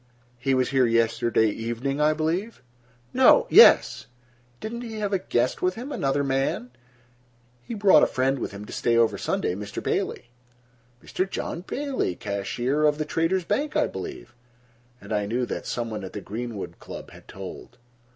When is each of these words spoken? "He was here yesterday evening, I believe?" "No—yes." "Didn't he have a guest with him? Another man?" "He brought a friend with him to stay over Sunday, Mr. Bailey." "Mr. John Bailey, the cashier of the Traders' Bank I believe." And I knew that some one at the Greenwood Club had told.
"He 0.39 0.55
was 0.55 0.69
here 0.71 0.87
yesterday 0.87 1.49
evening, 1.49 2.01
I 2.01 2.13
believe?" 2.13 2.63
"No—yes." 3.13 4.07
"Didn't 4.59 4.81
he 4.81 4.97
have 4.97 5.13
a 5.13 5.19
guest 5.19 5.61
with 5.61 5.75
him? 5.75 5.91
Another 5.91 6.23
man?" 6.23 6.71
"He 7.61 7.75
brought 7.75 8.01
a 8.01 8.07
friend 8.07 8.39
with 8.39 8.51
him 8.51 8.65
to 8.65 8.73
stay 8.73 8.97
over 8.97 9.19
Sunday, 9.19 9.53
Mr. 9.53 9.83
Bailey." 9.83 10.31
"Mr. 11.03 11.29
John 11.29 11.61
Bailey, 11.61 12.13
the 12.13 12.15
cashier 12.15 12.83
of 12.85 12.97
the 12.97 13.05
Traders' 13.05 13.45
Bank 13.45 13.75
I 13.75 13.85
believe." 13.85 14.33
And 14.99 15.13
I 15.13 15.27
knew 15.27 15.45
that 15.45 15.67
some 15.67 15.91
one 15.91 16.03
at 16.03 16.13
the 16.13 16.19
Greenwood 16.21 16.79
Club 16.79 17.11
had 17.11 17.27
told. 17.27 17.77